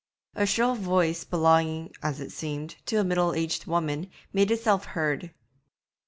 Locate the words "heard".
4.85-5.31